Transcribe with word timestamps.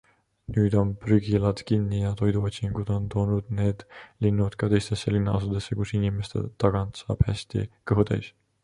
Nüüd 0.53 0.75
on 0.79 0.93
prügilad 1.01 1.61
kinni 1.71 1.99
ja 1.99 2.13
toiduotsingud 2.21 2.89
on 2.95 3.05
toonud 3.15 3.53
need 3.61 3.85
linnud 4.27 4.59
ka 4.65 4.71
teistesse 4.75 5.15
linnadesse, 5.15 5.79
kus 5.83 5.95
inimeste 6.01 6.47
tagant 6.67 7.05
saab 7.05 7.25
hästi 7.31 7.69
kõhu 7.93 8.11
täis. 8.13 8.35